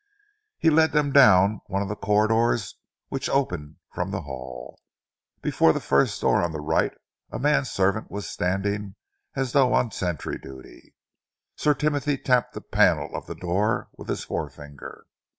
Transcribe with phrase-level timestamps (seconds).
[0.57, 2.75] He led them down one of the corridors
[3.09, 4.79] which opened from the hall.
[5.43, 6.93] Before the first door on the right
[7.29, 8.95] a man servant was standing
[9.35, 10.95] as though on sentry duty.
[11.55, 15.05] Sir Timothy tapped the panel of the door with his forefinger.